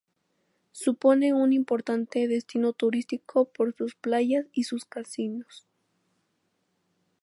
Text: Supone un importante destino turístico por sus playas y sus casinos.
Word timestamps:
Supone 0.71 1.31
un 1.31 1.53
importante 1.53 2.27
destino 2.27 2.73
turístico 2.73 3.45
por 3.53 3.75
sus 3.75 3.93
playas 3.93 4.47
y 4.51 4.63
sus 4.63 4.83
casinos. 4.85 5.67